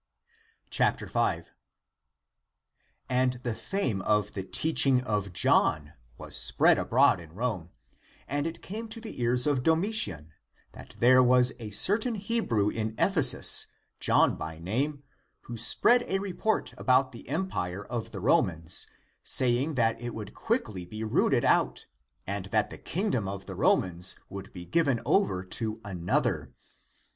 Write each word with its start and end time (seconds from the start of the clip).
5. 0.71 1.51
And 3.07 3.33
the 3.43 3.53
fame 3.53 4.01
of 4.01 4.31
the 4.33 4.41
teaching 4.41 5.03
of 5.03 5.31
John 5.31 5.93
was 6.17 6.35
spread 6.35 6.79
abroad 6.79 7.19
in 7.19 7.33
Rome; 7.35 7.69
and 8.27 8.47
it 8.47 8.63
came 8.63 8.87
to 8.87 8.99
the 8.99 9.21
ears 9.21 9.45
of 9.45 9.61
Domitian, 9.61 10.31
that 10.71 10.95
there 10.97 11.21
was 11.21 11.53
a 11.59 11.69
certain 11.69 12.15
Hebrew 12.15 12.69
in 12.69 12.95
Ephesus, 12.97 13.67
John 13.99 14.35
by 14.37 14.57
name,^ 14.57 15.03
who 15.41 15.55
spread 15.55 16.03
a 16.07 16.17
report 16.17 16.73
about 16.79 17.11
the 17.11 17.29
empire 17.29 17.85
of 17.85 18.09
the 18.09 18.19
Romans, 18.21 18.87
saying 19.21 19.75
that 19.75 20.01
it 20.01 20.15
would 20.15 20.33
cjuickly 20.33 20.89
be 20.89 21.03
rooted 21.03 21.45
out, 21.45 21.85
and 22.25 22.45
that 22.47 22.71
the 22.71 22.79
Kingdom 22.79 23.27
of 23.27 23.45
the 23.45 23.53
Romans 23.55 24.15
would 24.29 24.51
be 24.51 24.65
given 24.65 24.99
over 25.05 25.43
to 25.43 25.79
another. 25.85 26.55